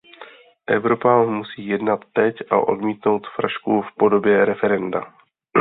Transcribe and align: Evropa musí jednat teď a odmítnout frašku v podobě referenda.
Evropa 0.67 1.23
musí 1.25 1.67
jednat 1.67 1.99
teď 2.13 2.35
a 2.51 2.57
odmítnout 2.59 3.27
frašku 3.35 3.81
v 3.81 3.95
podobě 3.97 4.45
referenda. 4.45 5.13